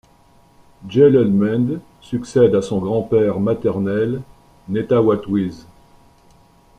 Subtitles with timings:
[0.89, 4.23] Gelelemend succède à son grand-père maternel
[4.67, 5.67] Netawatwees.